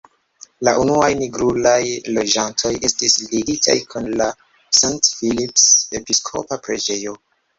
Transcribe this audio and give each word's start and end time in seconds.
La 0.67 0.71
unuaj 0.83 1.09
nigrulaj 1.19 1.73
loĝantoj 2.15 2.71
estis 2.89 3.17
ligitaj 3.35 3.77
kun 3.91 4.09
la 4.23 4.31
St.-Philips-Episkopa-Preĝejo. 4.79 7.17